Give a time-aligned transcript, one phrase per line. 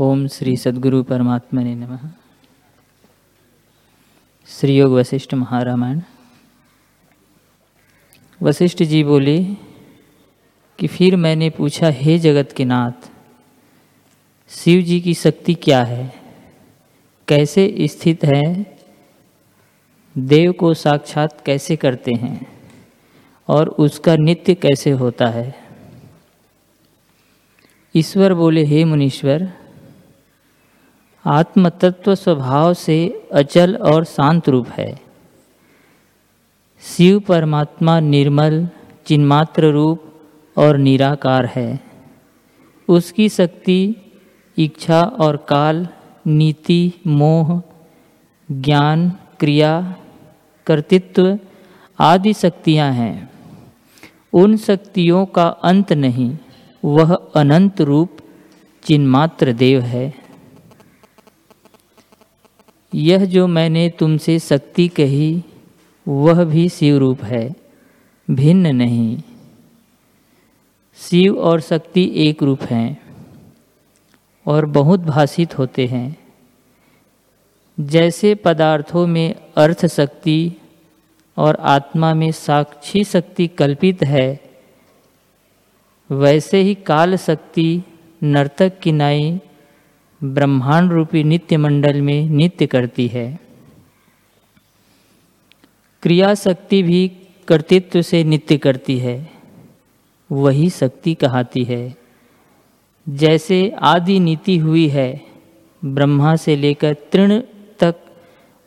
[0.00, 2.10] ओम श्री सद्गुरु परमात्मा ने नमः।
[4.46, 6.00] श्री योग वशिष्ठ महारामायण।
[8.42, 9.44] वशिष्ठ जी बोले
[10.78, 13.10] कि फिर मैंने पूछा, हे जगत के नाथ,
[14.48, 16.14] शिव जी की शक्ति क्या है?
[17.28, 18.78] कैसे स्थित है?
[20.18, 22.60] देव को साक्षात कैसे करते हैं?
[23.48, 25.54] और उसका नित्य कैसे होता है?
[27.96, 29.61] ईश्वर बोले, हे मुनीश्वर
[31.26, 35.00] आत्म तत्व स्वभाव से अचल और शांत रूप है।
[36.80, 38.68] शिव परमात्मा निर्मल,
[39.06, 40.04] चिन्मात्र रूप
[40.56, 41.80] और निराकार है।
[42.88, 43.96] उसकी शक्ति,
[44.58, 45.88] इच्छा और काल,
[46.26, 47.62] नीति, मोह,
[48.52, 49.96] ज्ञान, क्रिया,
[50.66, 51.38] कर्तृत्व
[52.00, 53.30] आदि शक्तियाँ हैं।
[54.32, 56.38] उन शक्तियों का अंत नहीं,
[56.84, 58.10] वह अनंत रूप,
[58.82, 60.21] चिन्मात्र देव है।
[62.94, 65.42] यह जो मैंने तुमसे शक्ति कही,
[66.08, 67.54] वह भी शिव रूप है,
[68.30, 69.22] भिन्न नहीं।
[70.96, 73.00] शिव और शक्ति एक रूप हैं
[74.46, 76.16] और बहुत भाषित होते हैं।
[77.80, 80.52] जैसे पदार्थों में अर्थ शक्ति
[81.36, 84.40] और आत्मा में साक्षी शक्ति कल्पित है,
[86.10, 87.82] वैसे ही काल शक्ति
[88.22, 89.40] नर्तक की नाई
[90.24, 93.38] ब्रह्मांड रूपी नित्य मंडल में नित्य करती है।
[96.02, 97.12] क्रिया शक्ति भी
[97.48, 99.30] कर्तृत्व से नित्य करती है।
[100.32, 101.96] वही शक्ति कहती है।
[103.08, 105.20] जैसे आदि नीति हुई है,
[105.84, 107.42] ब्रह्मा से लेकर तृण
[107.78, 107.94] तक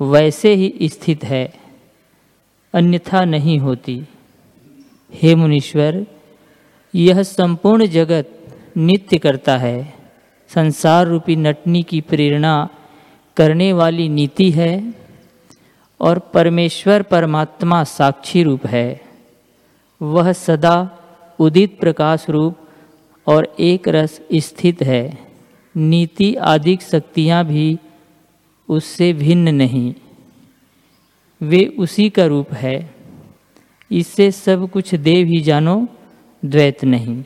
[0.00, 1.54] वैसे ही स्थित है,
[2.74, 4.02] अन्यथा नहीं होती।
[5.14, 6.06] हे मुनीश्वर,
[6.94, 10.03] यह संपूर्ण जगत नित्य करता है।
[10.48, 12.68] संसार रूपी नटनी की प्रेरणा
[13.36, 14.94] करने वाली नीति है
[16.00, 19.00] और परमेश्वर परमात्मा साक्षी रूप है।
[20.02, 20.98] वह सदा
[21.38, 22.56] उदित प्रकाश रूप
[23.26, 25.18] और एक रस स्थित है।
[25.76, 27.78] नीति आदि शक्तियाँ भी
[28.68, 29.94] उससे भिन्न नहीं।
[31.42, 32.94] वे उसी का रूप है।
[33.92, 35.88] इससे सब कुछ देव ही जानो,
[36.44, 37.24] द्वैत नहीं।